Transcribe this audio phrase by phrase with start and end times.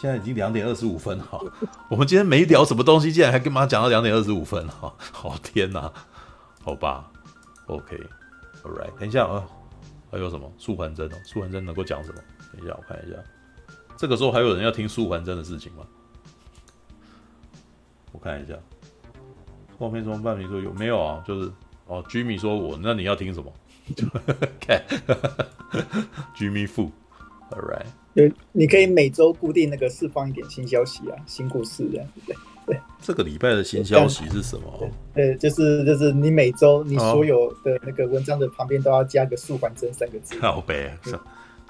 [0.00, 1.38] 现在已经两点二十五分哈，
[1.90, 5.92] 我们今天没聊什么东西，竟然还跟妈讲到两点二十五分哈， 好天哪，
[6.62, 7.10] 好吧
[7.66, 9.44] ，OK，All right，等一下啊，
[10.10, 10.50] 还有什么？
[10.56, 11.16] 素环真哦？
[11.24, 12.20] 素环真能够讲什么？
[12.56, 13.16] 等一下我看一下，
[13.98, 15.84] 这个时候还有人要听素环真的事情吗？
[18.12, 18.54] 我看一下，
[19.78, 20.72] 后面什么半米说有。
[20.72, 21.22] 没有啊？
[21.26, 21.52] 就是
[21.86, 23.52] 哦，Jimmy 说我，那你要听什么？
[24.60, 24.82] 看
[26.36, 32.36] ，Jimmy Fu，All right，对，你可以每周固定那个释放一点新消息啊，新故事这样子，对
[32.66, 32.80] 对。
[33.00, 34.90] 这个礼拜的新消息是什么？
[35.14, 40.38] 呃，就是就是你每周你所有的那个文章的旁边都要加个素还真三个字。
[40.40, 40.96] 好呗，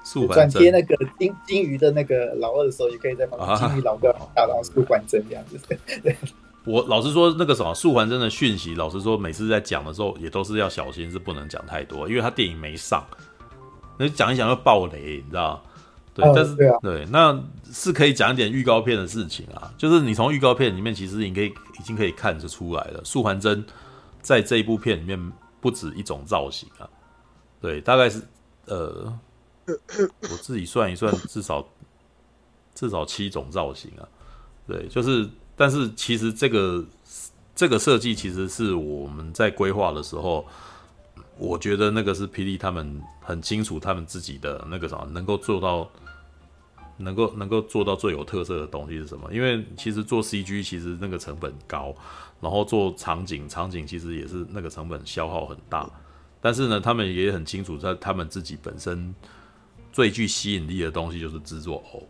[0.03, 0.49] 素还真。
[0.49, 5.59] 转贴那个金金鱼的那个老二的时候，也可以在旁边金鱼老二大老素还真这样子。
[6.03, 6.15] 对。
[6.63, 13.03] 我老实说，那个什么素还真的讯息，老实说，每次在讲的时候，也都是要小心，是不能讲太多，因为他电影没上，
[13.97, 15.63] 那讲一讲要爆雷，你知道？
[16.13, 23.65] 对，哦、但是对、啊、对，那是可以讲一点预告片的事情啊，就是你从预告片里面，其实你可以已经可以看得出来了，素还真
[24.21, 26.89] 在这一部片里面不止一种造型啊，
[27.61, 28.21] 对，大概是
[28.65, 29.17] 呃，
[29.67, 31.67] 我自己算一算，至少
[32.75, 34.07] 至少七种造型啊，
[34.67, 35.29] 对，就是。
[35.53, 36.83] 但是其实这个
[37.53, 40.43] 这个设计其实是我们在规划的时候，
[41.37, 45.87] 我觉得那个是霹雳他们很清楚他们自己的那个什么能够做到，
[47.01, 49.31] 能够能够做到最有特色的东西是什么？
[49.33, 51.93] 因为其实做 CG 其实那个成本高，
[52.39, 55.89] 然后做场景场景其实也是那个成本消耗很大。
[56.39, 59.13] 但是呢，他们也很清楚在他们自己本身
[59.91, 62.07] 最具吸引力的东西就是制作偶。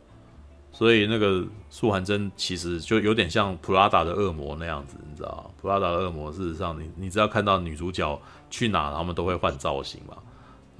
[0.73, 8.19] 所以那个素还真其实就有点像普拉达的恶魔那样子，你知道普拉达的恶魔事实上你，你你只要看到女主角
[8.49, 10.15] 去哪，他们都会换造型嘛，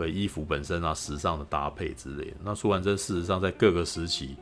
[0.02, 2.38] 对衣服本身啊，时尚的搭配之类的。
[2.44, 4.36] 那苏完真事实上在各个时期，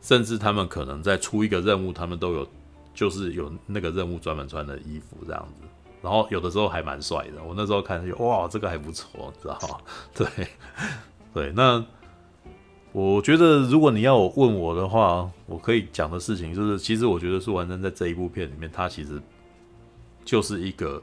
[0.00, 2.48] 甚至他们可能在出一个任务，他们都有
[2.92, 5.62] 就是有那个任务专门穿的衣服这样子。
[6.02, 9.78] 然后有的时候还蛮帅的，我那时候看就哇，这个还不错，知道吗？
[10.14, 10.26] 对
[11.32, 11.84] 对，那。
[12.96, 19.20] 我觉得，如果你要我问我的话，我可以讲的事情就是，其实我觉得苏完真在这一部片里面，他其实
[20.24, 21.02] 就是一个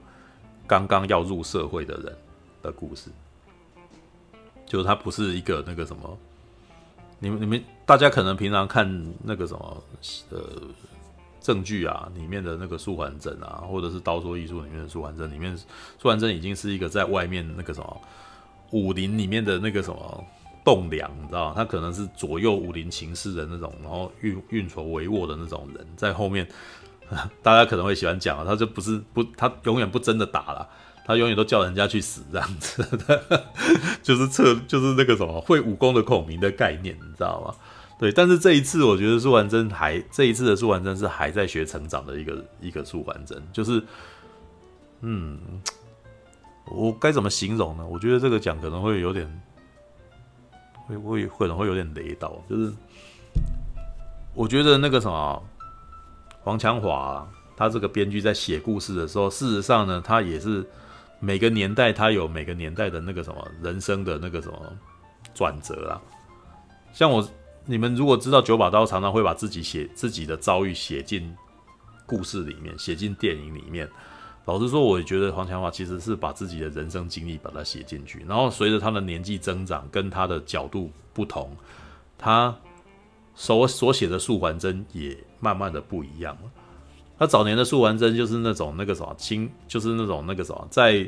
[0.66, 2.18] 刚刚要入社会的人
[2.62, 3.10] 的故事，
[4.72, 6.18] 就是他不是一个那个什么，
[7.20, 8.88] 你们你们大家可能平常看
[9.22, 9.84] 那个什么
[10.30, 10.40] 呃
[11.42, 18.02] 证据啊里面的那个素还真啊，或者是刀说艺术里面的素还真，里面素还真已经是一个在外面那个什么
[18.72, 20.24] 武林里面的那个什么。
[20.64, 21.52] 栋梁，你知道？
[21.56, 26.48] 他可能是左右武林情势的那种，然后运运筹帷幄的那种人，在后面，
[27.42, 30.70] 大家可能会喜欢讲啊，他就不是不，他永远不真的打了，
[31.06, 33.44] 他永远都叫人家去死这样子的，
[34.04, 37.56] 就是策，就是那个什么会武功的孔明的概念，你知道吗？
[38.00, 43.84] 对，但是这一次我觉得素还真还这一次的素还真是还在学成长的一个一个素还真，就是，
[45.02, 45.40] 嗯，
[46.66, 47.86] 我该怎么形容呢？
[47.86, 49.42] 我觉得这个讲可能会有点。
[50.88, 52.74] 会会可能会有点雷到，就是
[54.34, 55.42] 我觉得那个什么
[56.42, 57.26] 黄强华，
[57.56, 60.68] 他这个编剧在写故事的时候，事实上呢，他也是
[61.22, 64.78] 每个年代他有每个年代的那个什么人生的那个什么
[65.34, 66.02] 转折啊。
[66.92, 67.26] 像我
[67.66, 71.34] 你们如果知道九把刀常常会把自己写自己的遭遇写进
[72.06, 73.90] 故事里面，写进电影里面。
[74.46, 81.56] 老实说，我也觉得黄强华其实是把自己的人生经历把它写进去，然后随着他的年纪增长，跟他的角度不同，
[82.18, 82.54] 他
[83.36, 86.52] 所所写的素还真也慢慢的不一样了。
[87.22, 91.08] 他早年的素还真就是那种那个什么清，就是那种那个什么在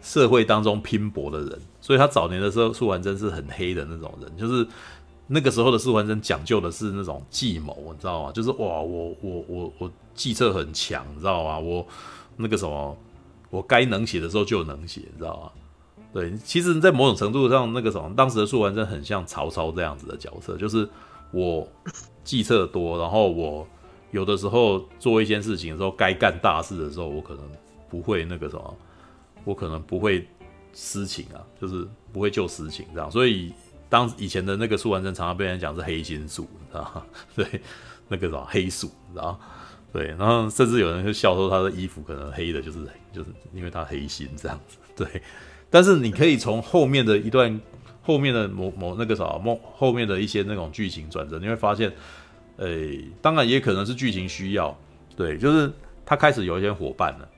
[0.00, 4.66] 社会当中拼搏的人，所以他早年的时候素还真是很黑的那种人，就是。
[5.26, 8.32] 那个时候的素还真讲究的是那种计谋，你知道吗？
[8.32, 11.58] 就是哇，我我我我计策很强，你知道吗？
[11.58, 11.86] 我
[12.36, 12.94] 那个什么，
[13.48, 15.50] 我该能写的时候就能写，你知道吗？
[16.12, 20.86] 对，其实，在某种程度上，那个什么，当时的素还真很像曹操这样子的角色，就是
[21.30, 21.66] 我
[22.22, 23.66] 计策多，然后我
[24.14, 27.44] 有的时候做一件事情的时候，该干大事的时候，我可能
[27.90, 28.76] 不会那个什么，
[29.44, 30.26] 我可能不会
[30.72, 33.52] 私情啊，就是不会救私情这样，所以。
[33.90, 37.06] 当以前的那个素还真常常被人讲是黑心素，你知道吗？
[37.36, 37.60] 对，
[38.08, 39.38] 那个什么黑素，你知道吗？
[39.92, 42.78] 对，然后甚至有人就笑说他的衣服可能黑的，就是
[43.12, 44.78] 就是因为他黑心这样子。
[44.96, 45.22] 对，
[45.70, 47.60] 但是你可以从后面的一段
[48.02, 51.92] 后面的某某那个啥后后面的一些那种剧情转折，你会发现，
[52.58, 54.76] 诶、当然也可能是剧情需要，
[55.16, 55.72] 对，就是
[56.06, 57.28] 他开始有一些伙伴了，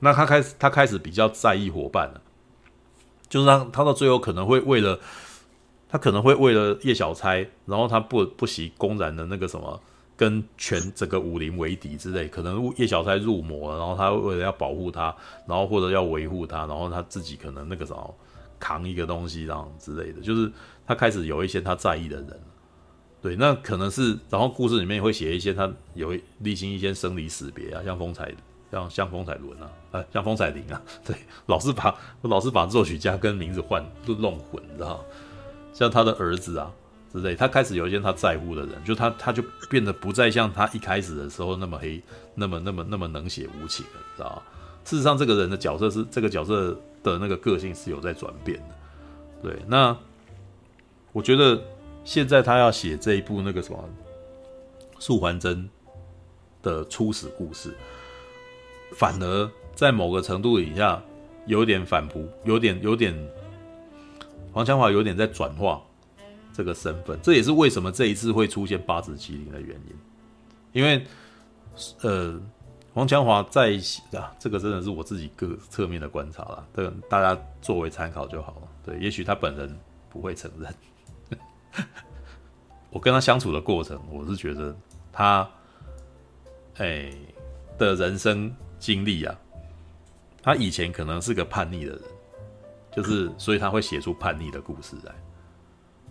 [0.00, 2.20] 那他开始他开始比较在意伙伴了，
[3.28, 4.98] 就是他他到最后可能会为了。
[5.94, 9.78] 他可能会为了叶小钗，然后他不不惜公然的那个什么，
[10.16, 12.26] 跟全整个武林为敌之类。
[12.28, 15.14] 可能叶小钗入魔了，然后他为了要保护他，
[15.46, 18.14] 然后或者要维护他，然后他自己可能那个什么
[18.58, 20.50] 扛一个东西这样之类的，就是
[20.86, 22.40] 他开始有一些他在意的人。
[23.22, 28.34] 对，那可能是，然后故事里面会写一些他有历经一些生离死别啊，像风采，
[28.70, 31.14] 像像风采伦啊，呃，像风采玲啊，对，
[31.46, 35.04] 老是把老是把作曲家跟名字换都弄混，你知道。
[35.72, 36.70] 像他的儿子啊
[37.12, 42.02] 之类，他开始有一些他在乎的人，就他他就变得不再像他一开始的时候那么黑，
[42.34, 44.42] 那么那么那么冷血无情了，知道？
[44.84, 48.74] 事实上，这个人的角色是这个角色的那个个性是有在转变的。
[49.42, 49.96] 对，那
[51.12, 51.62] 我觉得
[52.04, 53.88] 现在他要写这一部那个什么
[54.98, 55.68] 素还真
[56.62, 57.74] 的初始故事，
[58.94, 61.02] 反而在某个程度以下
[61.46, 63.14] 有点反扑，有点有点。
[64.54, 65.82] 黄强华有点在转化
[66.52, 69.96] 这个身份，这也是为什么这一次会出现八子麒麟的原因。
[70.72, 71.02] 因为，
[72.02, 72.38] 呃，
[72.92, 73.70] 黄强华在
[74.12, 78.68] 啊，这个真的是我自己各侧面的观察啦，这个大家作为参考就好了。
[78.84, 79.74] 对，也许他本人
[80.10, 80.70] 不会承认。
[82.90, 84.76] 我跟他相处的过程，我是觉得
[85.12, 85.48] 他，
[86.76, 87.12] 哎，
[87.78, 89.34] 的人生经历啊，
[90.42, 92.02] 他以前可能是个叛逆的人。
[92.94, 95.14] 就是， 所以他会写出叛逆的故事来，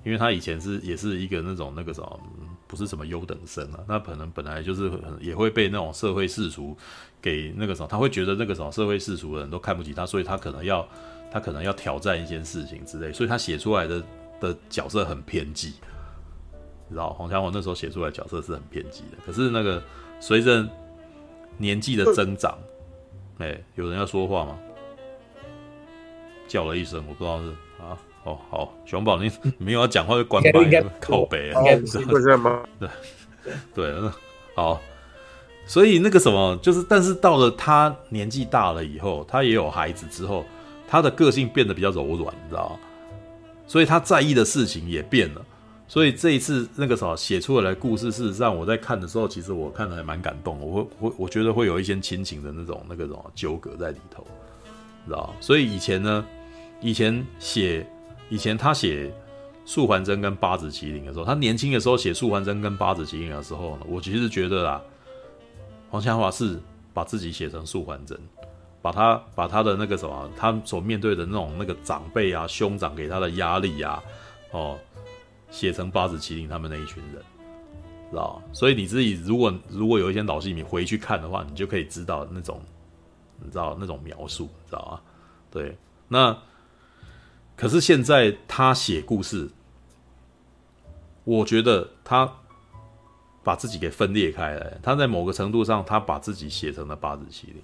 [0.03, 2.19] 因为他以前是也是一个那种那个什么，
[2.67, 6.75] 不是什么优等生啊，那可能本来就是也会被那种社会世俗
[7.21, 10.83] 给那个什么，他会觉得那个什么社会世俗的人都看不起他，所以他可能要
[11.31, 14.03] 他可能要挑战一件事情之类，所以他写出来的
[14.41, 15.75] 的角色很偏激，
[16.89, 19.81] 你知道，黄强华那时候写出来角色是很偏激的，可是那个
[20.19, 20.67] 随着
[21.57, 22.57] 年纪的增长，
[23.37, 24.57] 哎、欸，有人要说话吗？
[26.47, 27.49] 叫了一声，我不知道是
[27.81, 32.61] 啊，哦，好，熊宝，你没有要讲话就关麦，靠北啊，是吗？
[32.77, 32.89] 对，
[33.73, 34.11] 对，
[34.53, 34.81] 好，
[35.65, 40.43] 所以那个什么，就是，但是到了他年纪大了以后，他也有孩子之后，
[40.87, 42.79] 他的个性变得比较柔软，你知道吗？
[43.71, 45.45] 所以他在意的事情也变了，
[45.87, 54.27] 所以这一次那个什么写出来的故事，事实上我在看的时候，其实我看的还蛮感动，我会我我觉得会有一些亲情的那种那个什么纠葛在里头，
[55.05, 55.33] 知道？
[55.39, 56.25] 所以以前呢。
[56.83, 57.85] 以前写，
[58.27, 59.13] 以前他写
[59.65, 64.81] 素还真跟八子麒麟的时候，他年轻的时候写素还真跟八子麒麟的时候呢，我其实觉得啊，
[65.91, 66.59] 黄强华是
[66.91, 68.19] 把自己写成素还真，
[68.81, 74.01] 把他把他的那个什么，他所面对的那种那个长辈啊、兄长给他的压力啊，
[74.51, 74.79] 哦，
[75.49, 77.23] 写成八子麒麟他们那一群人，
[78.09, 78.41] 知道？
[78.53, 82.61] 所以你自己如果如果有一些老戏迷回去看的话，你就可以知道那种，
[83.39, 85.01] 你知道那种描述，知道吗？
[85.49, 86.37] 对，那。
[87.53, 89.47] 可是现在他写故事，
[91.23, 92.37] 我觉得他
[93.43, 94.79] 把自己给分裂开来。
[94.81, 97.61] 他在某个程度上，他把自己写成了八子麒麟，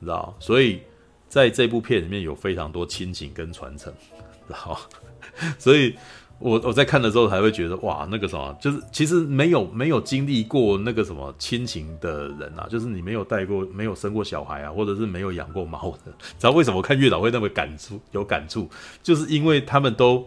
[0.00, 0.34] 你知道？
[0.40, 0.80] 所以
[1.28, 3.92] 在这部片里面有非常多亲情跟传承，
[4.48, 4.80] 知道？
[5.56, 5.94] 所以。
[6.42, 18.66] 我我在看的时候还会觉得哇，那个什么，就是其实没有没有经历过那个什么亲情的人啊，就是你没有带过、没有生过小孩啊，或者是没有养过猫的， 知道为什么看月老会那么感触有感触，
[19.02, 20.26] 就是因为他们都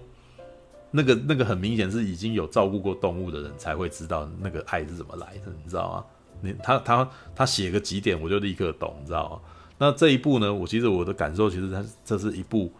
[0.91, 6.05] 那个那个很明显是已经有照顾过动物的人才会知道那个爱是怎么来的，你知道吗？
[6.41, 9.39] 你他他他写个几点我就立刻懂，你知道吗？
[9.83, 12.71] 那这一部呢，我其实我的感受其实它这是一部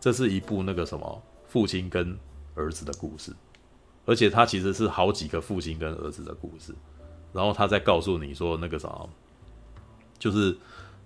[0.00, 2.18] 这是一部那个什么父亲跟
[2.56, 3.32] 儿子的故事，
[4.04, 6.74] 而且他其实是好几个父亲跟儿子的故事，
[7.32, 9.06] 然后他在告诉你说那个啥，
[10.18, 10.56] 就是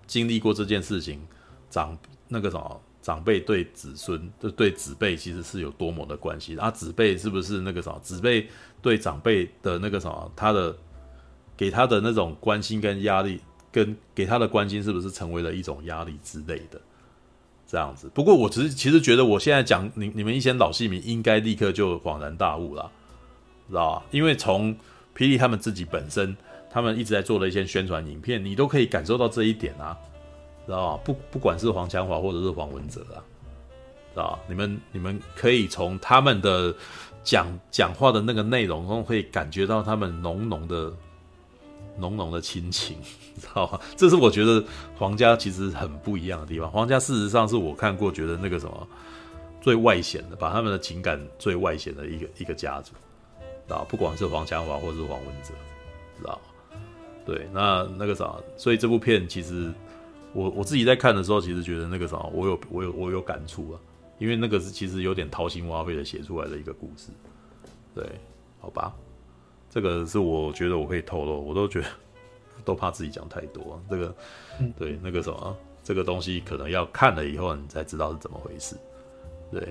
[0.07, 1.21] 经历过这件事情，
[1.69, 1.95] 长
[2.27, 8.49] 那个啥长辈对子孙，就对子辈其实是有多么的关系，啊子辈是不是那个啥子辈
[8.81, 10.75] 对长辈的那个什么，他的
[11.55, 13.39] 给他的那种关心跟压力，
[13.71, 16.79] 跟给他的关心是不是成为了一种压力之类的。
[17.69, 22.89] 这样子，不过我只是其实觉得，我现在讲你你们一些老戏迷应该立刻就恍然大悟了，
[23.67, 24.05] 知道吧？
[24.11, 24.73] 因为从
[25.13, 26.33] 霹雳他们自己本身，
[26.71, 29.97] 他们一直在做的一些宣传影片，你都可以感受到这一点啊，
[30.65, 31.03] 知道吧？
[31.03, 33.19] 不不管是黄强华或者是黄文哲啊，
[34.13, 34.39] 知道？
[34.47, 36.73] 你们你们可以从他们的
[37.21, 40.93] 讲讲话的那个内容中，会感觉到他们浓浓的。
[41.97, 42.97] 浓浓的亲情，
[43.35, 43.79] 你知道吗？
[43.95, 44.63] 这是我觉得
[44.97, 46.71] 皇家其实很不一样的地方。
[46.71, 48.87] 皇家事实上是我看过觉得那个什么
[49.61, 52.93] 最外显的，把他们的情感最外显的一个一个家族，
[53.73, 53.85] 啊？
[53.89, 55.53] 不管是黄强华或是黄文哲，
[56.17, 56.79] 知道吗？
[57.25, 59.73] 对，那那个啥，所以这部片其实
[60.33, 63.79] 我我自己在看的时候，其实觉得那个啥，我有我有我有感触啊，
[64.17, 67.09] 因为那个是其实有点掏心挖肺的写出来的一个故事，
[67.93, 68.05] 对，
[68.61, 68.95] 好吧，
[69.69, 71.87] 这个是我觉得我可以透露，我都觉得
[72.65, 74.15] 都怕自己讲太多， 这个，
[74.77, 78.75] 对，那个什么，这个东西可能要看了以后你才知道是怎么回事，
[79.51, 79.61] 对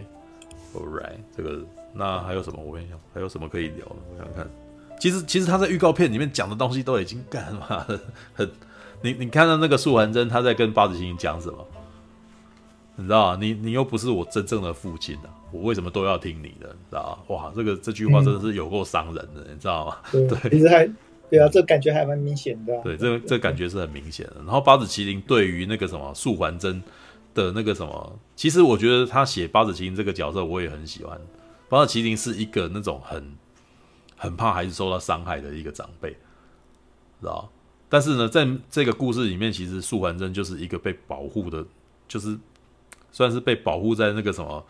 [0.75, 1.61] ，All right，这个
[1.93, 2.63] 那还有什么？
[2.63, 3.97] 我跟你讲，还有什么可以聊的？
[4.13, 4.49] 我想看，
[5.01, 8.01] 其实其实他在预告片里面讲的东西都已经干嘛了，
[8.35, 8.51] 很，
[9.03, 11.67] 你你看到那个素还真他在跟八子星讲什么？
[12.99, 16.67] 你知道你你又不是我真正的父亲啊，我为什么都要听你的？
[16.69, 17.35] 你知道吗？
[17.35, 19.97] 哇，这个这句话真的是有够伤人的，嗯、你知道吗？
[20.11, 20.91] 对， 其实还
[21.29, 22.81] 对啊，这感觉还蛮明显的、啊。
[22.83, 24.37] 对，这这感觉是很明显的。
[24.39, 26.83] 然后八子麒麟对于那个什么素还真
[27.35, 31.21] 的那个什么，其实我觉得他写八子麒麟这个角色，我也很喜欢。
[31.69, 33.37] 八子麒麟是一个那种很
[34.17, 36.11] 很怕孩子受到伤害的一个长辈，
[37.21, 37.51] 知道？
[37.91, 41.63] 但是呢，在这个故事里面，其实素还真就是一个被保护的，
[42.09, 42.39] 就是。
[43.17, 44.63] 算是被保护在那个什么，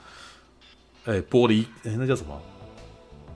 [1.07, 2.41] 哎、欸，玻璃，哎、欸，那叫什么？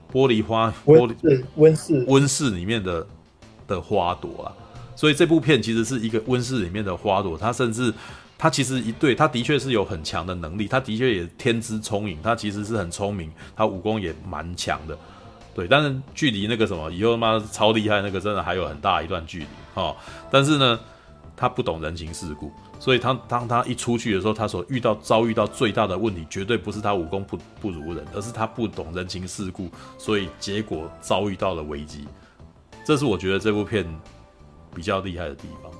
[0.09, 3.05] 玻璃花，玻璃温室，温室里面的
[3.67, 4.47] 的花朵啊。
[4.95, 7.37] 所以这部片其实是一个温室里面的花朵。
[7.37, 7.93] 它甚至，
[8.37, 14.97] 它其实一对，它的确是有很强的能力，它的确也天资聪颖，它其实是很聪明，它武功也蛮强的。
[15.53, 19.93] 对，但是距离那个什么以后妈超厉害那个真的还有很大一段距离哦。
[20.31, 20.79] 但是呢，
[21.41, 22.51] 他不懂人情世故。
[22.79, 29.67] 所以他当他一出去的时候，他所遇到遭遇到最大的问题，绝对不是他武功不不如人，而是他不懂人情世故，
[29.97, 32.07] 所以结果遭遇到了危机。
[32.85, 33.85] 这是我觉得这部片
[34.75, 35.71] 比较厉害的地方，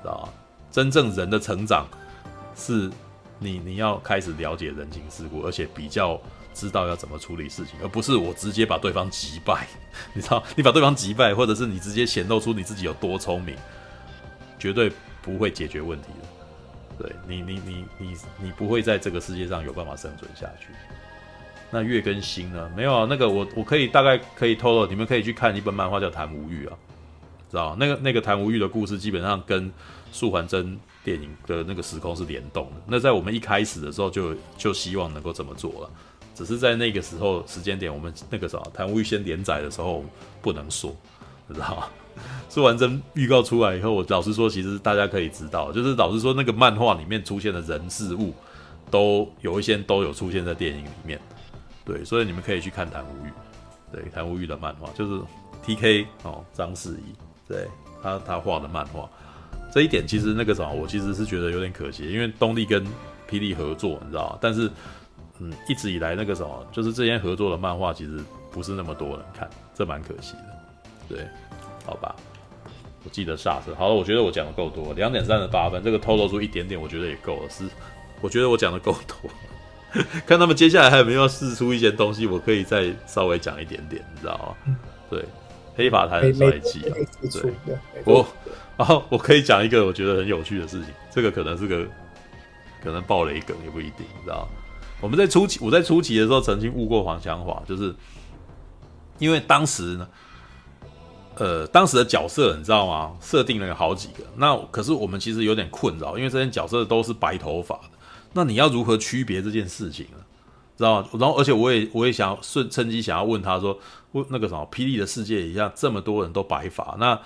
[0.00, 0.28] 知道？
[0.70, 1.86] 真正人的成长
[2.56, 2.90] 是
[3.38, 6.20] 你你要开始了解人情世故，而且比较
[6.52, 9.66] 知道要怎么处理事情，而不是我直接把对方击败。
[10.12, 13.56] 你知道，你把对方击败，或者是你直接显露出你自己有多聪明，
[14.64, 14.90] 绝对。
[15.24, 20.66] 不会解决问题的，对你，你，你，你，你不会在这个世界上有办法生存下去。
[21.70, 22.70] 那月跟星呢？
[22.76, 26.76] 没有啊，那个我我可以大概可以透露，你们可以去看一本漫画叫《谈无欲》啊，
[27.50, 29.72] 知道那个那个谈无欲的故事基本上跟
[30.12, 32.82] 素还真电影的那个时空是联动的。
[32.86, 35.90] 那在我们一开始的时候就就希望能够这么做了，
[36.34, 40.04] 只是在那个时候时间点，我们那个时候谈无欲先连载的时候
[40.42, 40.94] 不能说，
[41.48, 41.90] 知道
[42.48, 48.32] 说完真预告出来以后，我老实说，其实大家可以知道，就是老实说，那个漫画里面出现的人事物，
[48.90, 51.20] 都有一些都有出现在电影里面。
[51.84, 53.28] 对，所以你们可以去看《谭无欲》，
[53.92, 55.20] 对，《谭无欲》的漫画就是
[55.64, 57.14] T K 哦，张世仪，
[57.46, 57.68] 对
[58.02, 59.08] 他他画的漫画，
[59.72, 62.82] 这一点其实那个什么，我其实是觉得有点可惜，因为东立跟
[63.28, 64.38] 霹雳合作，你知道？
[64.40, 64.70] 但是
[65.40, 70.58] 嗯，一直以来那个什么，就是这些合作的漫画其实不是那么多人看，这蛮可惜的，
[71.08, 71.28] 对。
[71.86, 72.16] 好吧，
[73.04, 73.74] 我记得煞车。
[73.76, 77.50] 好了，我觉得我讲的够多，两点三十八分，这个透露出一点点，我觉得也够了。
[77.50, 77.68] 是，
[78.22, 79.30] 我觉得我讲的够多。
[80.26, 84.76] 看他们接下来还有没有要释出一些东西，我可以再稍微讲一点点，你知道吗？
[85.10, 85.22] 对，
[85.76, 86.96] 黑发谈很帅气啊。
[87.30, 87.52] 对，
[88.04, 88.26] 我，
[88.78, 91.86] 然后我可以讲一个我觉得很有趣的事情，这个可能是个
[92.82, 94.48] 可能爆雷梗也不一定，你知道吗？
[95.02, 97.94] 我们在初期，我在初期的时候曾经误过黄强华，就是
[99.18, 100.08] 因为当时呢。
[101.36, 103.12] 呃，当时的角色你知道吗？
[103.20, 107.90] 设定了有好几个，那可是我们其实有点困扰，因为这些角色都是白头发的，
[108.32, 110.18] 那你要如何区别这件事情呢？
[110.76, 111.08] 知道吗？
[111.12, 113.78] 然后，而且我也我也想要顺趁机想要问他说，
[114.10, 117.16] 问那个什么霹雳的世界一样，这么多人都白发，那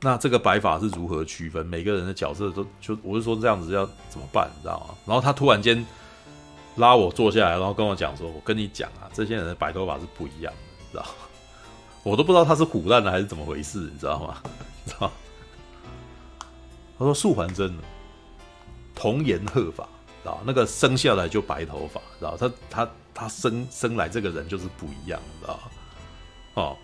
[0.00, 1.64] 那这个白发是如何区分？
[1.66, 4.50] 每个人的角色都就我是说这样子要怎么办？
[4.56, 4.94] 你知道吗？
[5.06, 5.86] 然后他突然间
[6.76, 11.04] 拉我坐下来，然后跟我讲说，我跟你讲啊，这些人的白头发是不一样的，知道？
[12.02, 14.36] 我都不知道他是唬烂的还是怎么回事，你知道吗？
[14.86, 15.10] 知道？
[16.98, 17.82] 他说素还真的
[18.94, 20.40] 童颜鹤发，知道？
[20.44, 22.36] 那个生下来就白头发，知道？
[22.36, 25.60] 他他他生生来这个人就是不一样，知道？
[26.54, 26.76] 哦，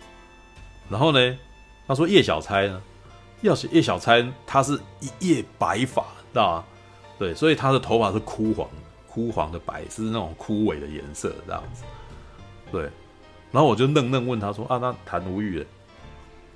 [0.89, 1.37] 然后呢，
[1.87, 2.81] 他说叶小钗呢，
[3.41, 6.65] 叶小叶小钗他是一夜白发，知道吗？
[7.17, 8.69] 对，所以他的头发是枯黄
[9.09, 11.83] 枯黄的白，是那种枯萎的颜色，这样子，
[12.71, 12.89] 对。
[13.51, 15.65] 然后我就愣愣问他说：“啊，那谭无欲？”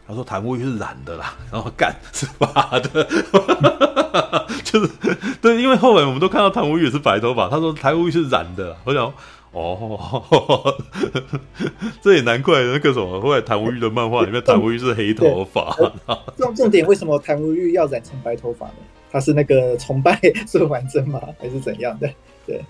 [0.07, 3.03] 他说：“谭无欲是染的啦。”然后干是发的，
[4.63, 4.89] 就是
[5.41, 7.47] 对，因为后来我们都看到谭无欲也是白头发。
[7.49, 9.13] 他说：“谭无欲是染的。”我想，
[9.51, 10.75] 哦，
[12.01, 15.75] 这也难怪那个什么，后来谭无欲的漫画里面谭无欲是黑头发。
[16.37, 18.73] 重重点为什么谭无欲要染成白头发呢？
[19.11, 20.17] 他是那个崇拜
[20.47, 21.21] 孙完真吗？
[21.39, 22.09] 还是怎样的？
[22.47, 22.61] 对，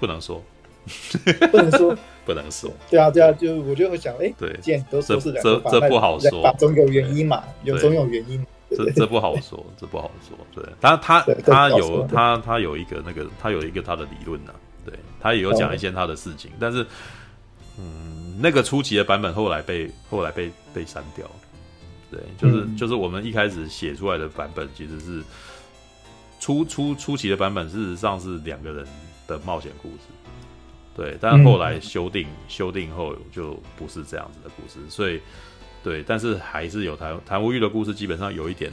[0.00, 0.42] 不能说。
[1.50, 2.70] 不能说，不能说。
[2.90, 8.44] 对啊，对啊，就我就会想，哎，对，既然都说是这这不好说，总有原因嘛，有总有原因。
[8.70, 10.36] 这这不好说， 这不好说。
[10.54, 14.52] 对，他他他有他他有一个那个，他有一个他的理论呢。
[14.84, 16.86] 对，他也有讲一些他的事情，但是，
[17.76, 21.26] 嗯，那个初期的版本后来被后来被被删掉，
[22.08, 25.22] 对，就是、嗯、就是我们一开始写出来的版本，其实是
[26.38, 28.86] 初初初期的版本，事实上是两个人
[29.26, 30.04] 的冒险故事，
[30.96, 35.20] 对，但后来修订、嗯、修订后就不是这样子的故事，所以
[35.84, 38.72] 对，但是还是有谭谭无欲的故事，基本上有一点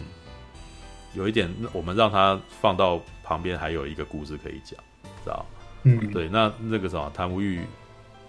[1.14, 4.80] 有一点，我们让他放到旁边，还有一个故事可以讲，
[5.26, 5.46] 知道？
[5.84, 7.60] 嗯，对，那那个什么谭无欲，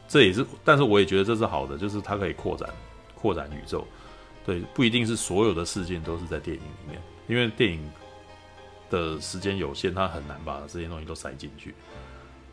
[0.08, 2.68] 这也是，但是我也觉得这是好的，就是它可以扩展
[3.14, 3.86] 扩展宇宙，
[4.44, 7.80] 对，不一定是所有的事件都是在电影里面，因为电影
[8.90, 11.72] 的时间有限，它很难把这些东西都塞进去。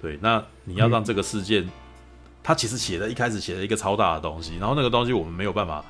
[0.02, 1.70] 对，那你要让这个事件，
[2.42, 5.84] 他其实写的一开始写了一个超大的东西，然后那个东西我们没有办法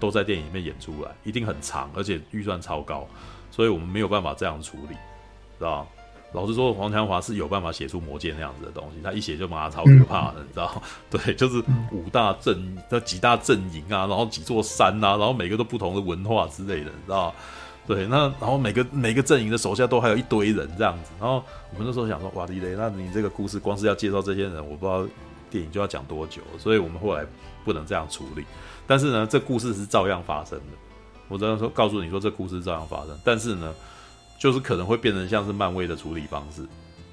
[0.00, 3.06] 都在电影里面演出来，一定很长，而且预算超高，
[3.50, 4.94] 所以我们没有办法这样处理，
[5.58, 5.86] 知道？
[6.32, 10.82] 老实说，黄强华是有办法写出魔戒那样子的东西，他一写就妈超可怕的，嗯、你知道？
[11.10, 17.34] 对，就是五大阵，那几大阵营啊，然后几座山啊，然后每个都不同的文化之类的，你知道？
[17.88, 21.42] 对，那然后每个每个阵营的手下都还有一堆人这样子，然后
[21.72, 25.04] 我们那时候想说，哇，李雷，那你这个故事光是要介绍这些人，我不知道
[25.50, 27.26] 电影就要讲多久，所以我们后来
[27.64, 28.44] 不能这样处理。
[28.86, 30.76] 但是呢，这故事是照样发生的，
[31.26, 33.74] 我只能说告诉你说，这故事照样发生，但是呢。
[34.40, 36.64] 就是可能会变成像是漫威的处理方式，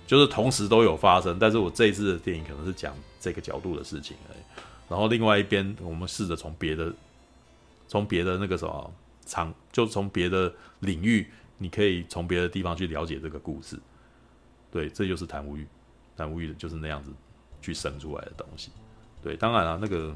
[0.05, 4.38] 就是同时都有发生，但是我这一次的电影可能是讲这个角度的事情而已。
[4.88, 6.94] 然后另外一边，我们试着从别的，
[7.88, 8.94] 从别的那个什么
[9.25, 11.27] 场，就从别的领域，
[11.58, 13.79] 你可以从别的地方去了解这个故事。
[14.72, 15.67] 对，这就是谈无欲，
[16.15, 17.12] 谈无欲的就是那样子
[17.62, 18.72] 去生出来的东西。
[19.22, 20.15] 对，当然了，那个。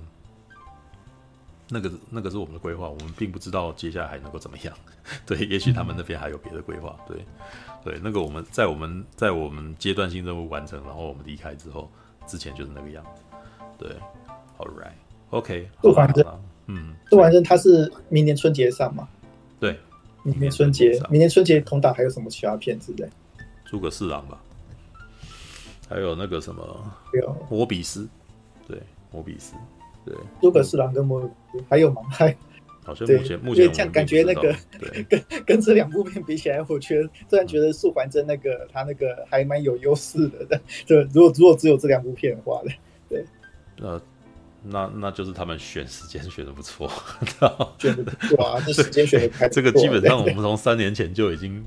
[1.71, 4.75] 那个那个是我们的规划，我们并不知道接下来还能够怎么样。
[5.23, 6.97] 对，也许他们那边还有别的规划。
[7.07, 7.23] 对，
[7.83, 11.87] 对，那个我们在我们在我们阶段性任务完成，然后我们离开之后，
[12.25, 13.21] 之前就是那个样子。
[13.77, 13.95] 对
[14.57, 16.25] ，All right，OK，杜环真，
[16.69, 19.09] 嗯，杜环真他是明年春节上嘛？
[19.59, 19.75] 对，
[20.23, 22.93] 明年春节，明年春节同档还有什么其他片子？
[22.93, 23.09] 对，
[23.65, 24.39] 诸葛四郎吧，
[25.89, 28.07] 还有那个什么，有摩比斯，
[28.67, 28.79] 对，
[29.11, 29.55] 摩比斯。
[30.05, 31.27] 对，诸葛四郎跟摩
[31.67, 32.03] 还有吗？
[32.09, 32.35] 还
[32.83, 34.55] 好像目前目前这样感觉那个
[35.09, 42.71] 跟跟这两部片比起来，我觉得虽然觉得素还真那个他那个还蛮有优势的，但就如果如果只有这两部片的话呢，
[43.09, 43.25] 对，
[43.81, 44.01] 呃，
[44.63, 46.91] 那那就是他们选时间选的不错，
[47.79, 51.63] 选的哇，这时间选的太这个基本上我们 从三年前就已经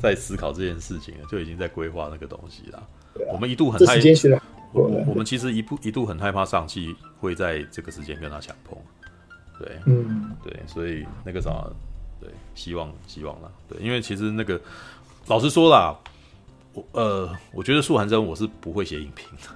[0.00, 2.78] 在思考这件事情了，就已经在规划那个东西了。
[2.78, 2.86] 啊、
[3.32, 4.02] 我们一度很害怕。
[4.72, 8.78] 我我们其实一度一度很害怕上汽会在这个时间跟他抢碰，
[9.58, 11.50] 对，嗯，对，所以那个啥，
[12.20, 14.60] 对，希望希望啦，对，因为其实那个
[15.26, 15.98] 老实说啦，
[16.72, 19.48] 我呃，我觉得素寒真我是不会写影评的，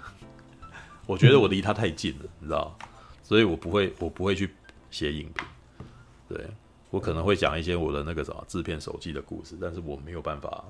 [1.06, 2.76] 我觉得我离他太近了，嗯、你知道，
[3.22, 4.50] 所以我不会我不会去
[4.90, 5.46] 写影评，
[6.28, 6.46] 对，
[6.90, 10.64] 我可能会讲一些我的那个什么制片手记的故事，但是我没有办法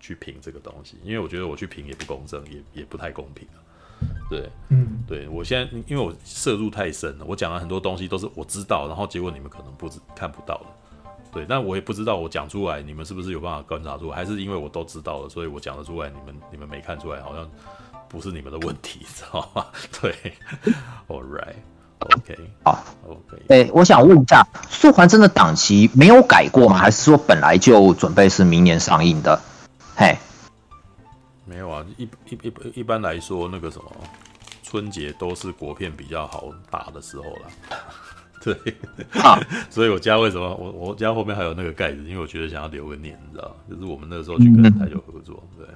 [0.00, 3.46] 去评这个东西，因为我觉得我去评也不公正，也也不太公平。
[4.28, 10.66] 对，嗯，对我现在因为我摄入太深了，我讲了很多东西都是我知道，然后结果你们可能不知看不到的，
[11.32, 17.48] 对，但我也不知道我讲出来你们是不是有办法观察出来，还是因为我都知道了，所以我讲得出来，你们你们没看出来，好像
[18.12, 19.66] 不是你们的问题， 知道吗？
[20.00, 20.14] 对，
[21.08, 26.76] All right，OK，好，OK，哎，我想问一下，素环真的档期没有改过吗？
[26.76, 29.40] 还是说本来就准备是明年上映的？
[29.96, 30.16] 嘿。
[31.44, 33.84] 没有啊，一一一一般来说，那个什么
[34.62, 37.76] 春节都是国片比较好打的时候啦。
[38.42, 38.54] 对，
[39.22, 41.98] 啊、所以我家为什么我我家后面还有那个盖子？
[42.04, 45.66] 因为我觉得想要留个念，你知道，就是我们那个时候去跟台球合作，对，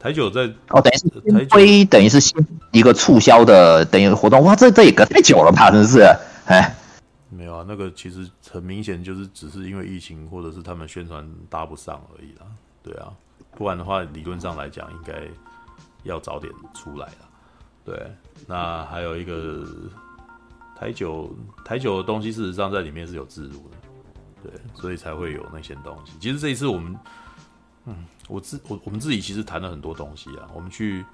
[0.00, 2.34] 台九在哦，等于是台九等于是
[2.72, 5.70] 一个促销的等于活动，哇，这这也隔太久了吧？
[5.70, 6.00] 真是，
[6.46, 6.74] 哎，
[7.28, 12.46] 没有啊，那个其实很明显就是只是因为疫情或者是他们宣传搭不上而已啦，
[12.82, 13.12] 对啊。
[13.56, 15.12] 不然的话，理论上来讲，应该
[16.04, 17.28] 要早点出来了。
[17.84, 18.10] 对，
[18.46, 19.66] 那还有一个
[20.78, 21.28] 台酒，
[21.64, 23.76] 台酒的东西，事实上在里面是有置入的，
[24.44, 26.12] 对，所以才会有那些东西。
[26.20, 26.96] 其实这一次我们，
[27.90, 30.48] 嗯，我自我我们自己其实谈了很多东西啊。
[30.54, 31.04] 我们去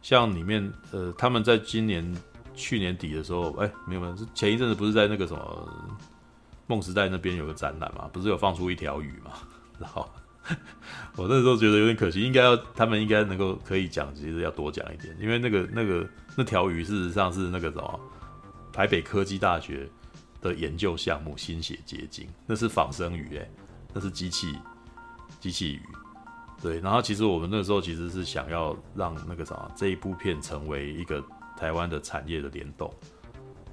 [0.00, 2.16] 像里面，呃，他们在今年
[2.54, 5.68] 去年底的时候，哎，没有没有，前一阵子不是在那个什么
[6.66, 8.08] 梦时代那边有个展览嘛？
[8.12, 9.32] 不是有放出一条鱼嘛？
[9.78, 10.08] 然后。
[11.14, 16.04] 我那时候觉得有点可惜，应该要他们应该能够可以讲，其实要多讲一点，因为那个那个
[16.36, 18.00] 那条鱼事实上是那个什么
[18.72, 19.88] 台北科技大学
[20.40, 23.48] 的研究项目心血结晶，那是仿生鱼哎、
[23.94, 24.52] 那是机器
[25.38, 25.82] 机器鱼，
[26.62, 31.22] 对，然后其实我们那时候其实是想要让那个啥这一部片成为一个
[31.56, 32.88] 台湾的产业的联动，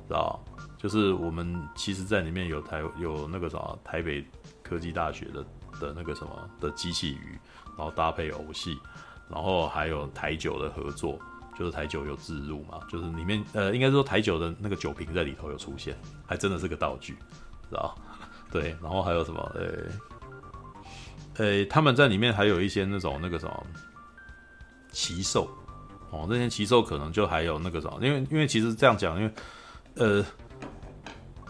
[0.08, 0.44] 知道？
[0.76, 4.26] 就是我们其实在里面有台有那个啥台北
[4.64, 5.46] 科技大学的
[5.80, 7.38] 的那个什么的机器鱼，
[7.78, 8.80] 然后搭配偶戏，
[9.30, 11.20] 然后还有台酒的合作，
[11.58, 17.14] 就是台酒有置入嘛，就是里面呃应该说台酒的那个酒瓶在里头有出现，还真的是个道具，
[17.70, 17.94] 知道？
[18.50, 19.40] 对，然后还有什么？
[19.54, 19.92] 呃、欸，
[21.40, 23.66] 呃、他们在里面还有一些那种那个什么
[24.92, 25.50] 奇兽
[26.12, 29.34] 哦，那些奇兽可能就还有那个什么，因为因为其实这样讲，因为
[29.96, 30.24] 呃。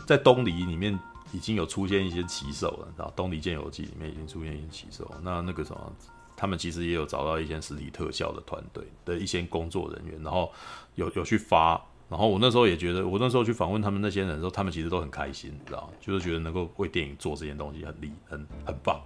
[0.10, 1.00] 在东离里面
[1.32, 5.08] 已经有出现一些奇兽了，然后《东离剑游记》里面已经出现一些奇兽。
[5.22, 5.96] 那那个什么，
[6.36, 10.52] 他们其实也有找到一些实体特效的团队的一些工作人员，然后
[10.96, 11.80] 有有去发。
[12.10, 19.00] 然后我那时候也觉得，我那时候去访问他们那些人的时候，他们其实都很开心，知道就是觉得能够为电影做这件东西很厉很很棒。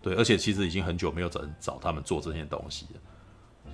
[0.00, 3.00] 对，而且其实已经很久没有找人找他们做这些东西了。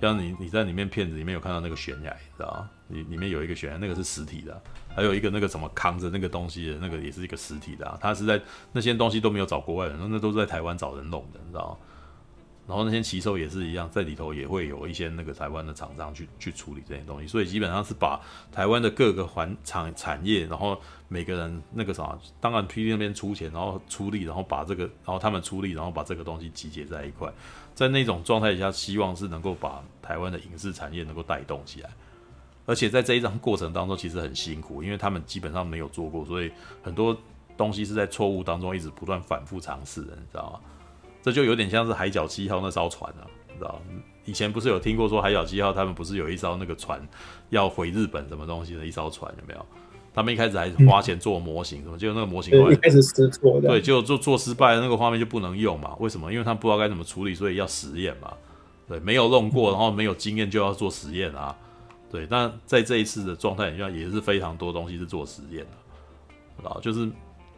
[0.01, 2.69] 像你你在里面片子里面有看到那个悬崖，知道吗？
[2.89, 4.61] 里里面有一个悬崖，那个是实体的，
[4.93, 8.41] 还有一个那个什么扛着那个东西的那个也是一个实体的，他是在
[8.73, 11.77] 那些东西都没有找国外人，那都是在台湾找人弄的，你知道吗？
[12.67, 18.19] 然后那些骑手也是一样，在里头也会有一些那个台湾的厂商去去处理这些东西，所以基本上是把
[18.51, 27.31] 台湾的各个环产产业，然后每个人那个啥，当然 PD 那边出钱，然后出力，然后把这个，然后他们出力，然后把这个东西集结在一块。
[27.75, 31.89] 在那种状态下，希望是能够把台湾的影视产业能够带动起来，
[32.65, 36.51] 而且在这一张过程当中，其实很辛苦，因为他们基本上没有做过，所以
[36.81, 37.15] 很多
[37.55, 40.59] 东西是在错误当中一直不断反复尝试的，你知道吗？
[41.25, 43.99] 这就有点像是海角七号那艘船啊，你知道吗？
[44.25, 47.01] 以前不是有听过说海角七号他们不是有一艘那个船
[47.49, 49.65] 要回日本什么东西的一艘船有没有？
[50.13, 51.97] 他们一开始还花钱做模型，什么？
[51.97, 55.95] 结果那个模型后来一开始失错，对，结果做做失败，那个画面就不能用嘛？
[55.99, 56.31] 为什么？
[56.31, 58.31] 因为他们不知道该怎么处理，所以要实验嘛。
[58.87, 61.57] 对，没有弄过，然后没有经验，就要做实验啊。
[62.11, 65.65] 对，但在这一次的状态下，也是非常多东西是做实验
[66.61, 67.09] 的，啊，就是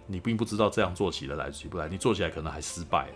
[0.06, 3.10] 你并不知道这样做起来来起不来，你做起来可能还失败，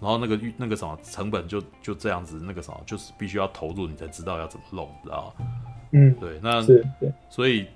[0.00, 5.46] 然后那个那个什么成本就就这样子，那个什么就是必须要投入，你才知道要怎么弄，知道吗？
[5.92, 6.62] 嗯，对，那
[7.30, 7.66] 所以。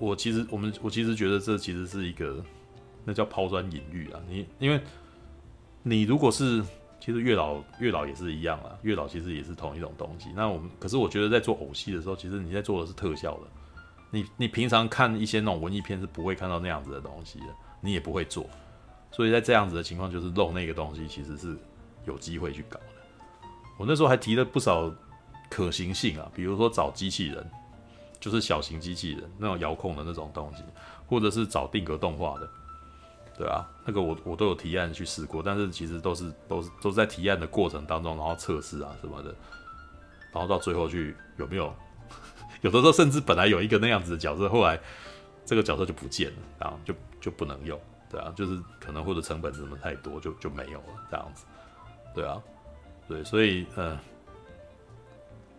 [0.00, 2.42] 我其实，我们我其实觉得这其实是一个，
[3.04, 4.20] 那叫抛砖引玉啊。
[4.26, 4.80] 你因为，
[5.82, 6.64] 你如果是，
[6.98, 8.74] 其实月老月老也是一样啊。
[8.80, 10.30] 月老其实也是同一种东西。
[10.34, 13.40] 那我们可是我觉得在做偶戏的时候，其实你在做的是特效的。
[14.10, 17.48] 你你平常看一些那种文艺片是不会看到那样子的东西的，
[17.82, 18.46] 你也不会做。
[19.10, 21.58] 所以在这样子的情况，就是漏那个东西，其实是
[22.04, 22.86] 有机会去搞的。
[23.78, 24.92] 我那时候还提了不少
[25.48, 27.50] 可行性啊，比如说找机器人。
[28.20, 30.62] 就是小型机器人那种遥控的那种东西，
[31.06, 32.46] 或者是找定格动画的，
[33.34, 39.34] 对啊，那个我我都有提案去试过，但是其实都是都是都在提案的过程当中，然后测试啊什么的，
[40.32, 41.74] 然后到最后去有没有，
[42.60, 44.78] 有的时候甚至本来有一个那样子的角色，后来
[45.46, 51.46] 这个角色就不见了，然后就就不能用，对啊，就是可能或者成本什么太多就就没有了这样子，
[52.14, 52.42] 对啊，
[53.08, 53.90] 对，所以嗯。
[53.90, 54.00] 呃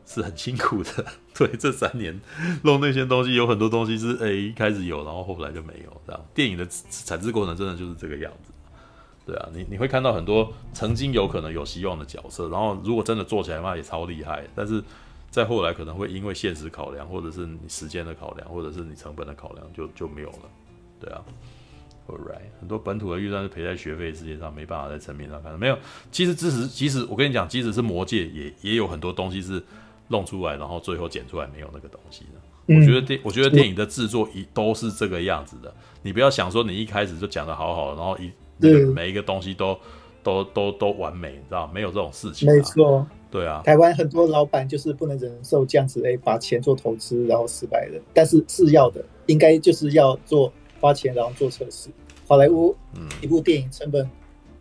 [0.03, 2.19] 是很辛苦的，对，这三年
[2.63, 6.25] 弄那些东西，有很多东西是诶、一开始有，然后后来就没有这样。
[6.33, 8.51] 电影的产制过程真的就是这个样子，
[9.25, 14.83] 对啊，你你会看到很多曾经有可能有希望的角色，然后如果真的做起来的话也超厉害，但是
[15.29, 20.49] 在后来可能会因为现实考量，或者是你时间的考量，或者是你成本的考量，就就没有了，
[20.99, 21.23] 对啊。
[22.11, 25.57] Alright，很多本土的预算是赔在学费世界上，没办法在成品上看到。
[25.57, 25.77] 没有，
[26.11, 29.63] 其实即使即使我跟你讲，即使是魔界也也有很多东西是。
[30.11, 32.41] 弄出来，然后最后剪出来没有那个东西的。
[32.67, 35.73] 嗯、我觉得电，我觉得电影的制作一都是这个样子的。
[36.01, 39.73] 你不要想说你一开始就讲的好好，然后一那个每一个东西都
[40.21, 42.53] 都都都完美，你知道没有这种事情、啊。
[42.53, 43.61] 没错，对啊。
[43.63, 47.97] 台湾很多老板就是不能忍受这样子，哎，把钱做投资然后失败的。
[48.13, 51.87] 但是是要的，应该就是要做花钱然后做测试。
[52.31, 54.09] 好莱坞，嗯，一部电影成本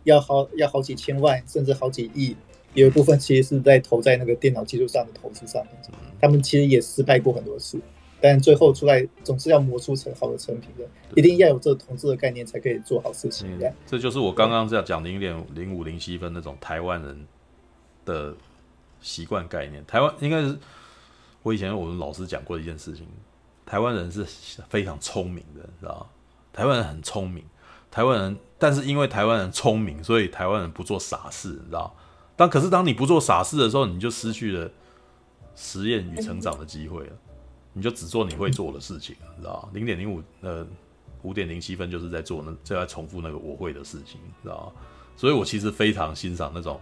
[0.03, 2.35] 要好要好几千万，甚至好几亿。
[2.73, 5.73] 有一部分其实是在投在那个电脑技术上的投资上面，
[6.19, 7.79] 他们其实也失败过很多次，
[8.19, 13.57] 但最后出来总是要磨出成好的成品的，一定要有这个统治的概念才可以做好事情。
[13.57, 17.25] 嗯，这就是我刚刚这样讲零点零五零七分那种台湾人
[18.03, 18.35] 的
[18.99, 19.81] 习惯概念。
[19.85, 20.59] 台湾应该是
[21.41, 23.07] 我以前我们老师讲过的一件事情，
[23.65, 24.25] 台湾人是
[24.67, 26.05] 非常聪明的，你知道吗？
[26.53, 27.41] 台湾人很聪明，
[27.91, 31.93] 台湾人，但是因为台湾人聪明，所以台湾人不做傻事，你知道。
[32.35, 34.71] 但可是，当你不做傻事的时候，你就失去了
[35.55, 37.13] 实验与成长的机会了。
[37.73, 39.69] 你就只做你会做的事情，你知道？
[39.73, 40.65] 零点零五呃，
[41.21, 44.73] 五点零七分就是在做那，就在重复那个我会的事情，你知道？
[45.15, 46.79] 所以我其实非常欣赏那种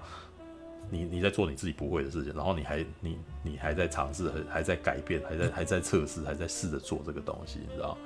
[0.90, 7.98] 你你在做你自己不会的事情，然后你还你你还在尝试，还还在改变，还在还在测试，还在试着做这个东西，你知道？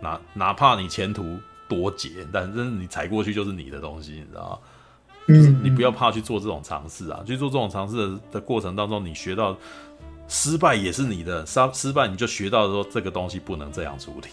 [0.00, 4.60] 哪哪怕你前途多劫，但是你踩过去就是你的东西，你知道？
[5.28, 9.56] 嗯，你不要怕去做这种尝试啊，去做这种尝试的的过程当中，你学到
[10.28, 14.28] 失败也是你的，失失败你就学到说这个东西不能这样处理，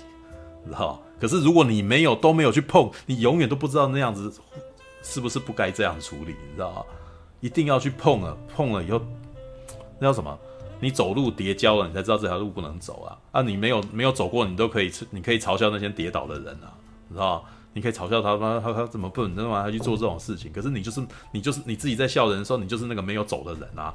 [0.66, 1.02] 知道？
[1.20, 4.32] 可是如果你没有都没有去碰，你永远都不知道那样子
[5.02, 6.84] 是不是不该这样处理，你知道吗？
[7.40, 9.02] 一定要去碰了，碰了以后，
[10.00, 10.38] 那叫什么？
[10.80, 13.18] 你走路跌跤了，你才知道这条路不能走啊！
[13.32, 16.76] 啊，你没有没有走过，你都可以，你可以嘲笑那些跌倒的人啊，
[17.14, 17.46] 你知道？
[17.76, 19.64] 你可以嘲笑他，他他他怎么笨，知道吗？
[19.64, 20.52] 他去做这种事情。
[20.52, 23.94] 可是你就是你就是你自己在笑人的时候，你就是那个没有走的人啊！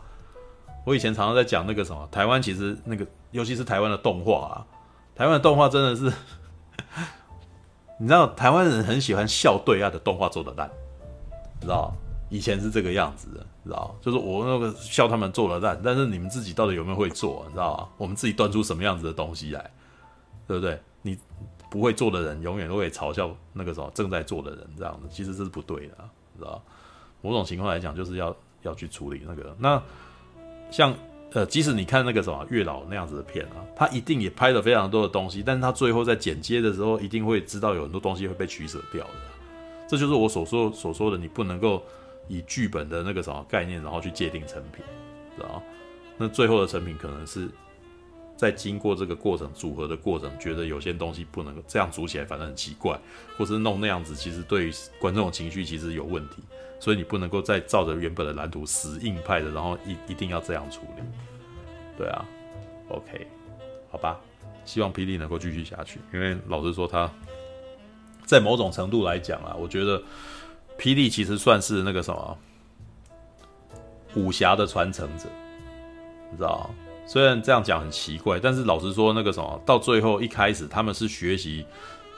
[0.84, 4.66] 我以前常常在讲那个什么，台湾其实那个，尤其是台湾的动画啊，
[5.14, 6.12] 台湾的动画真的是，
[7.98, 10.70] 你知道，台湾人很喜欢笑对岸的动画做的烂，
[11.60, 11.92] 知道？
[12.30, 13.94] 以前是这个样子的，知道？
[14.02, 17.44] 就是我那个笑他们做的烂，但是你们自己到底有没有会做？
[17.46, 17.88] 你知道吗？
[17.96, 19.70] 我们自己端出什么样子的东西来，
[20.46, 20.80] 对不对？
[21.02, 21.16] 你
[21.70, 25.94] 不会做的人，永远都会嘲笑那个什么正在做的人，这样子其实这是不对的，
[26.38, 26.62] 知道？
[27.20, 29.54] 某种情况来讲，就是要要去处理那个。
[29.58, 29.82] 那
[30.70, 30.94] 像
[31.32, 39.12] 呃，即使你看那个什么月老那样子的片啊，他一定也拍了非常多的东西，但是他最后在剪接的时候，一定会知道有很多东西会被取舍掉的。
[39.88, 41.82] 这就是我所说所说的，你不能够。
[42.30, 44.84] 以剧本的那个什么概念，然后去界定成品，
[45.34, 45.62] 知道？
[46.18, 47.48] 那最后的成品可能是
[48.38, 52.98] 在经过这个过程组合的过程，觉得有些东西不能这样组起来，反正很奇怪，
[53.36, 56.36] 或是弄那样子，其实对于观众的情绪其实有问题，
[56.80, 61.02] 所以你不能够再照着原本的蓝图死硬派的，然后一一定要这样处理。
[61.98, 62.24] 对啊
[62.88, 63.26] ，OK，
[63.90, 64.18] 好吧，
[64.64, 67.10] 希望霹雳能够继续下去，因为老实说，他
[68.24, 70.00] 在某种程度来讲啊，我觉得。
[70.78, 72.38] 霹雳其实算是那个什么
[74.14, 75.24] 武侠的传承者，
[76.30, 76.70] 你知道？
[77.08, 81.64] 虽然这样讲很奇怪，但是老实说，那个什么到最后一开始他们是学习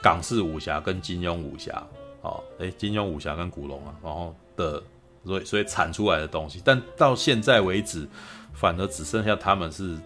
[0.03, 1.81] 港式武侠跟金庸武侠，
[2.21, 4.83] 哦，诶，金庸武侠跟古龙啊，然后的
[5.25, 8.05] 所以所以产出来的东西，但到现在为止，
[8.53, 9.97] 反而只剩下他们是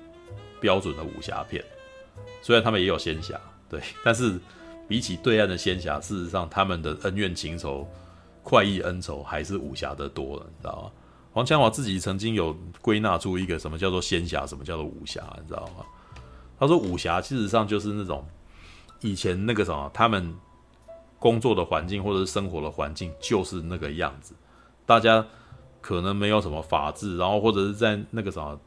[0.62, 1.66] 标准的武侠片。
[2.44, 4.40] 虽然他们也有仙侠，对，但是
[4.88, 7.86] 比起对岸的仙侠，事实上他们的恩怨情仇。
[8.48, 10.92] 快意恩仇还是武侠的多了，你知道吗？
[11.36, 15.84] 黄强华自己曾经有归纳出一个什么叫做仙侠，什么叫做武侠，你知道吗？
[16.58, 18.26] 他说武侠事实上就是那种
[19.02, 20.34] 以前那个什么，他们
[21.20, 24.34] 工作的环境或者是生活的环境就是那个样子，
[24.86, 25.28] 大家
[25.82, 28.58] 可能没有什么法治，然后或者是在那个什么，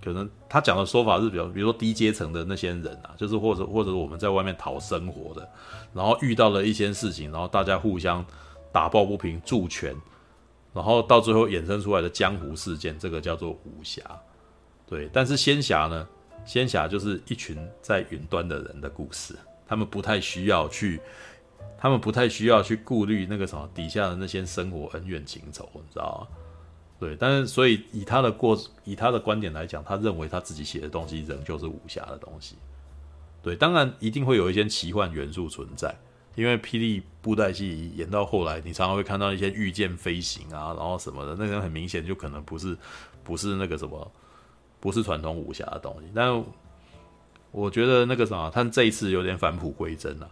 [0.00, 5.50] 可能他讲的说法是比较，比如说低阶层的那些人啊，就是或者或者我们在外面讨生活的，
[5.92, 8.24] 然后遇到了一些事情，然后大家互相。
[8.72, 9.94] 打抱不平，助拳，
[10.74, 14.02] 然后到最后衍生出来的江湖事件，这个叫做武侠，
[14.86, 15.08] 对。
[15.12, 16.06] 但是仙侠呢？
[16.44, 19.34] 仙侠就是一群在云端的人的故事，
[19.66, 21.00] 他们不太需要去，
[21.78, 26.36] 他们不太需要去顾虑那个什么底下的那些生活恩怨情仇，你知道吗？
[26.98, 27.16] 对。
[27.16, 32.56] 但是，所以以他的过，以他的观点来讲，他认为他自己写的东西仍旧是武侠的东西。
[33.40, 35.94] 对，当然一定会有一些奇幻元素存在。
[36.34, 42.76] 因为霹雳布袋戏演到后来，你常常会看到一些御剑飞行啊，然后什么的，那个很明显就可能不是，
[43.22, 44.10] 不是那个什么，
[44.80, 46.08] 不是传统武侠的东西。
[46.14, 46.44] 但
[47.52, 50.28] 我觉得那个什么，他这一次有点返璞归真了。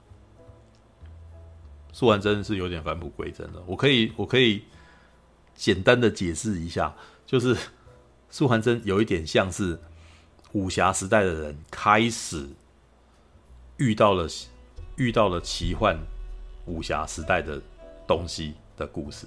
[1.92, 3.62] 素还真是有点返璞归真了。
[3.66, 4.64] 我可以，我可以
[5.54, 6.92] 简单的解释一下，
[7.24, 7.56] 就是
[8.28, 9.78] 素还真有一点像是
[10.52, 12.48] 武侠时代的人开始
[13.76, 14.26] 遇到了。
[15.02, 15.98] 遇到了奇幻
[16.66, 17.60] 武侠时代的
[18.06, 19.26] 东西的故事，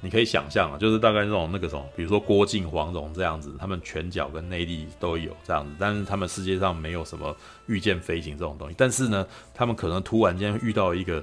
[0.00, 9.24] 你可以想象啊，就是大概那种那个什么，比如说郭靖、黄蓉这样子，他们拳脚跟内力都有这样子，但是他们世界上没有什么御剑飞行这种东西，但是呢，
[9.54, 11.22] 他们可能突然间遇到一个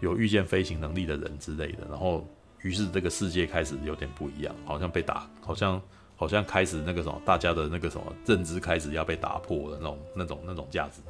[0.00, 2.26] 有御剑飞行能力的人之类的，然后
[2.62, 5.78] 于是这个世界开始有点不一样，好像被打，好像
[6.16, 11.02] 好像开始那个什么，大家的那个什么认知开始要被打破的那种那种那种价值，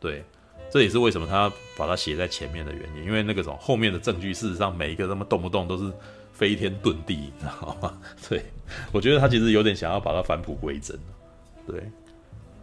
[0.00, 0.24] 对。
[0.70, 5.92] 这也是为什么他把它写在前面的原因，因为那个什么后面的证据，事实上每一个他妈动不动都是
[6.32, 7.98] 飞天遁地，你知道吗？
[8.28, 8.44] 对，
[8.92, 10.98] 我觉得他其实有点想要把它返璞归真。
[11.66, 11.82] 对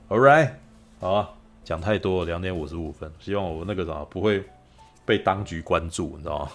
[0.10, 0.52] ，All right，
[1.00, 1.30] 好啊，
[1.64, 4.44] 讲太多了，两点五十五分，希望我那个什么不会
[5.06, 6.52] 被当局关注，你知道吗？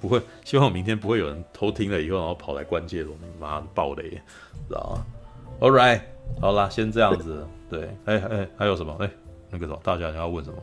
[0.00, 4.10] 不会，希望我明天不会有人偷听了以后，然后跑来关切我，马上爆雷，
[4.68, 5.06] 知道吗
[5.60, 6.00] ？All right，
[6.40, 7.46] 好啦，先这样子。
[7.70, 8.96] 对，哎哎，还有什么？
[9.00, 9.10] 哎。
[9.54, 10.56] 那个什么，大家你要问什么？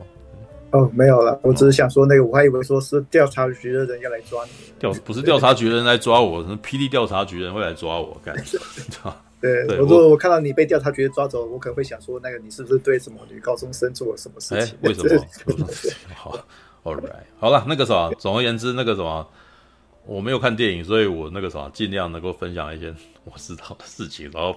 [0.72, 4.50] 哦，没有了，我只是想说那个，我还以为说是调查局的人要来抓你。
[4.78, 8.34] 调不是调查局的人来抓我，是霹雳调查局的人会来抓我干？
[9.40, 14.76] 对，对我说我看到你被调查局抓走，我可能会想说，那个你是不是对什么女高中生做了什么事情？
[14.82, 15.10] 为什么？
[16.14, 16.38] 好
[16.84, 19.28] ，All right，好了，那个什么，总而言之，那个什么，
[20.06, 24.56] 我没有看电影，所以我那个什么，尽量能够分享一些我知道的事情，然后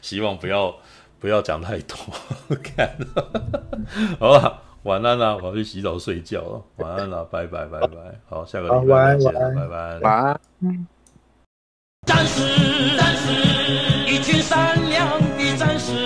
[0.00, 0.72] 希望不要
[1.18, 1.96] 不要讲太多。
[2.62, 2.96] 看，
[4.18, 7.96] 好了，晚安了，我要去洗澡睡觉了，晚安了，拜拜拜拜，
[8.28, 10.40] 好，下个礼拜见，拜拜，晚安。
[12.06, 13.32] 战士，战士，
[14.06, 16.05] 一群善良的战士，